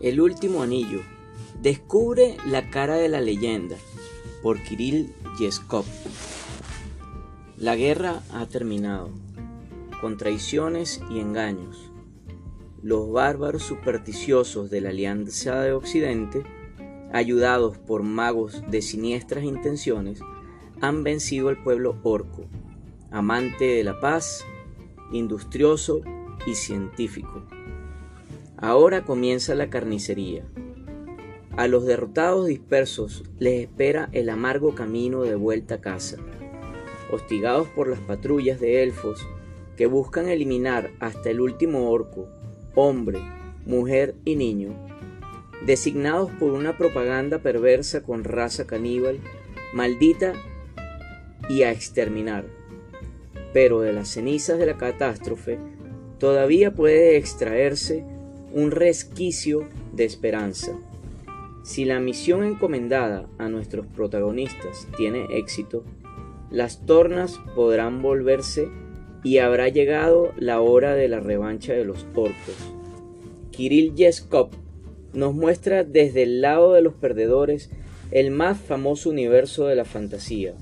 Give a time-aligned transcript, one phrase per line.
[0.00, 1.02] El último anillo.
[1.60, 3.76] Descubre la cara de la leyenda
[4.42, 5.84] por Kirill Yeskov.
[7.58, 9.10] La guerra ha terminado,
[10.00, 11.92] con traiciones y engaños.
[12.82, 16.44] Los bárbaros supersticiosos de la Alianza de Occidente,
[17.12, 20.20] ayudados por magos de siniestras intenciones,
[20.80, 22.46] han vencido al pueblo orco,
[23.10, 24.46] amante de la paz,
[25.12, 26.00] industrioso
[26.46, 27.44] y científico.
[28.60, 30.44] Ahora comienza la carnicería.
[31.56, 36.16] A los derrotados dispersos les espera el amargo camino de vuelta a casa
[37.12, 39.26] hostigados por las patrullas de elfos
[39.76, 42.28] que buscan eliminar hasta el último orco,
[42.74, 43.18] hombre,
[43.66, 44.74] mujer y niño,
[45.64, 49.20] designados por una propaganda perversa con raza caníbal,
[49.72, 50.32] maldita
[51.48, 52.44] y a exterminar.
[53.52, 55.58] Pero de las cenizas de la catástrofe
[56.18, 58.04] todavía puede extraerse
[58.52, 60.72] un resquicio de esperanza.
[61.62, 65.84] Si la misión encomendada a nuestros protagonistas tiene éxito,
[66.50, 68.68] las tornas podrán volverse
[69.22, 72.56] y habrá llegado la hora de la revancha de los orcos.
[73.50, 74.50] Kirill Yeskov
[75.12, 77.70] nos muestra desde el lado de los perdedores
[78.10, 80.54] el más famoso universo de la fantasía,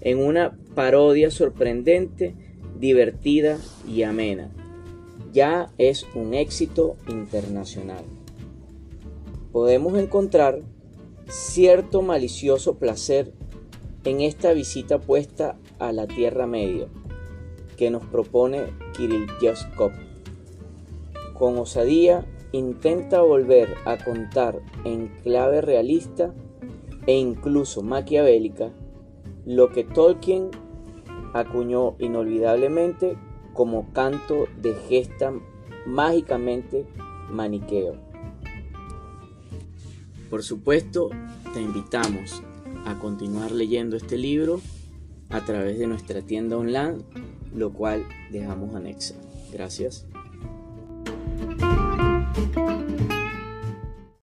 [0.00, 2.34] en una parodia sorprendente,
[2.78, 4.50] divertida y amena.
[5.32, 8.04] Ya es un éxito internacional.
[9.52, 10.60] Podemos encontrar
[11.28, 13.32] cierto malicioso placer
[14.04, 16.88] en esta visita puesta a la Tierra Media
[17.76, 19.92] que nos propone Kirill Yaskov.
[21.34, 26.34] Con osadía intenta volver a contar en clave realista
[27.06, 28.70] e incluso maquiavélica
[29.46, 30.50] lo que Tolkien
[31.32, 33.16] acuñó inolvidablemente
[33.52, 35.32] como canto de gesta
[35.86, 36.86] mágicamente
[37.30, 37.96] maniqueo.
[40.28, 41.10] Por supuesto,
[41.52, 42.42] te invitamos
[42.86, 44.60] a continuar leyendo este libro
[45.28, 46.98] a través de nuestra tienda online,
[47.54, 49.14] lo cual dejamos anexa.
[49.52, 50.06] Gracias.